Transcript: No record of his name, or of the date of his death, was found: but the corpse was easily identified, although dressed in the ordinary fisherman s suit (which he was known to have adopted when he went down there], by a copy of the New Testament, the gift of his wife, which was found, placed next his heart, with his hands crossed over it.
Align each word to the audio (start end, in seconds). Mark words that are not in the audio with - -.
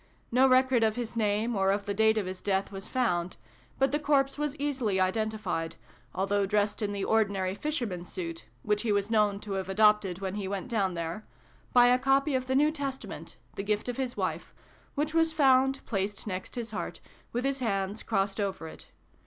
No 0.31 0.47
record 0.49 0.81
of 0.83 0.95
his 0.95 1.15
name, 1.15 1.55
or 1.55 1.69
of 1.69 1.85
the 1.85 1.93
date 1.93 2.17
of 2.17 2.25
his 2.25 2.41
death, 2.41 2.71
was 2.71 2.87
found: 2.87 3.37
but 3.77 3.91
the 3.91 3.99
corpse 3.99 4.35
was 4.35 4.55
easily 4.55 4.99
identified, 4.99 5.75
although 6.15 6.47
dressed 6.47 6.81
in 6.81 6.91
the 6.91 7.03
ordinary 7.03 7.53
fisherman 7.53 8.01
s 8.01 8.11
suit 8.11 8.45
(which 8.63 8.81
he 8.81 8.91
was 8.91 9.11
known 9.11 9.39
to 9.41 9.51
have 9.51 9.69
adopted 9.69 10.17
when 10.17 10.33
he 10.33 10.47
went 10.47 10.69
down 10.69 10.95
there], 10.95 11.27
by 11.71 11.85
a 11.85 11.99
copy 11.99 12.33
of 12.33 12.47
the 12.47 12.55
New 12.55 12.71
Testament, 12.71 13.35
the 13.53 13.61
gift 13.61 13.87
of 13.87 13.97
his 13.97 14.17
wife, 14.17 14.55
which 14.95 15.13
was 15.13 15.33
found, 15.33 15.85
placed 15.85 16.25
next 16.25 16.55
his 16.55 16.71
heart, 16.71 16.99
with 17.31 17.45
his 17.45 17.59
hands 17.59 18.01
crossed 18.01 18.39
over 18.39 18.67
it. 18.67 18.89